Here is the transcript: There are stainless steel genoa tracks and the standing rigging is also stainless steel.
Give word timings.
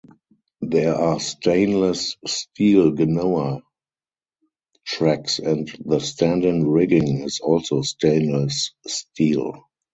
There 0.63 0.95
are 0.95 1.19
stainless 1.19 2.17
steel 2.25 2.89
genoa 2.91 3.61
tracks 4.83 5.37
and 5.37 5.69
the 5.85 5.99
standing 5.99 6.67
rigging 6.67 7.21
is 7.21 7.39
also 7.39 7.83
stainless 7.83 8.73
steel. 8.87 9.61